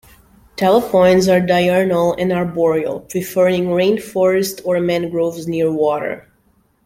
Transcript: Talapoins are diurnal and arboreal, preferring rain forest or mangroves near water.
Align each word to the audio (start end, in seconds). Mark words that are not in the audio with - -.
Talapoins 0.57 1.27
are 1.31 1.39
diurnal 1.45 2.13
and 2.17 2.33
arboreal, 2.33 3.01
preferring 3.01 3.71
rain 3.71 4.01
forest 4.01 4.59
or 4.65 4.79
mangroves 4.79 5.47
near 5.47 5.71
water. 5.71 6.27